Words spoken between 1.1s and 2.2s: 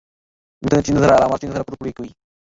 আর আমার চিন্তাধারা পুরোপুরি একই।